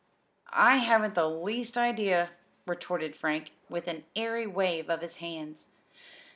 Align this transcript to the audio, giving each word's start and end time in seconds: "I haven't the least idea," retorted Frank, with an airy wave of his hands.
"I 0.55 0.77
haven't 0.77 1.13
the 1.13 1.29
least 1.29 1.77
idea," 1.77 2.31
retorted 2.65 3.15
Frank, 3.15 3.51
with 3.69 3.87
an 3.87 4.03
airy 4.15 4.47
wave 4.47 4.89
of 4.89 5.01
his 5.01 5.17
hands. 5.17 5.67